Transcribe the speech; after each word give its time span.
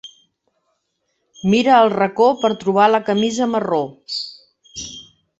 Mira 1.53 1.75
al 1.79 1.91
racó 1.93 2.29
per 2.45 2.51
trobar 2.63 2.87
la 2.93 3.01
camisa 3.09 3.49
marró. 3.53 3.83